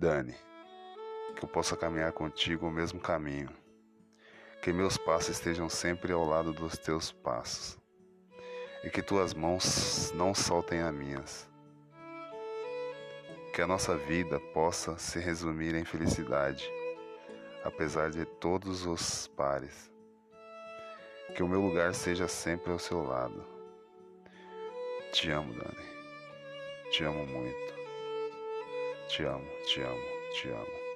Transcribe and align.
Dani, 0.00 0.34
que 1.36 1.44
eu 1.44 1.48
possa 1.48 1.76
caminhar 1.76 2.10
contigo 2.12 2.66
o 2.66 2.70
mesmo 2.70 2.98
caminho, 2.98 3.50
que 4.62 4.72
meus 4.72 4.96
passos 4.96 5.28
estejam 5.28 5.68
sempre 5.68 6.10
ao 6.10 6.24
lado 6.24 6.54
dos 6.54 6.78
teus 6.78 7.12
passos, 7.12 7.78
e 8.82 8.88
que 8.88 9.02
tuas 9.02 9.34
mãos 9.34 10.10
não 10.14 10.34
soltem 10.34 10.80
as 10.80 10.94
minhas. 10.94 11.50
Que 13.52 13.60
a 13.60 13.66
nossa 13.66 13.94
vida 13.94 14.40
possa 14.54 14.96
se 14.96 15.18
resumir 15.18 15.74
em 15.74 15.84
felicidade, 15.84 16.66
apesar 17.62 18.08
de 18.08 18.24
todos 18.24 18.86
os 18.86 19.26
pares. 19.26 19.92
Que 21.36 21.42
o 21.42 21.48
meu 21.48 21.60
lugar 21.60 21.94
seja 21.94 22.26
sempre 22.26 22.72
ao 22.72 22.78
seu 22.78 23.02
lado. 23.02 23.44
Te 25.12 25.30
amo, 25.30 25.52
Dani. 25.52 25.90
Te 26.90 27.04
amo 27.04 27.26
muito. 27.26 27.79
Te 29.16 29.26
amo, 29.26 29.42
te 29.66 29.82
amo, 29.82 29.98
te 30.30 30.52
amo. 30.52 30.89